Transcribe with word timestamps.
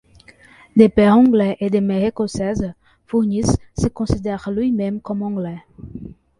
De 0.75 0.87
père 0.87 1.15
anglais 1.15 1.57
et 1.59 1.69
de 1.69 1.77
mère 1.79 2.03
Écossaise, 2.03 2.73
Furniss 3.05 3.55
se 3.77 3.87
considère 3.87 4.49
lui-même 4.49 4.99
comme 4.99 5.21
anglais. 5.21 5.59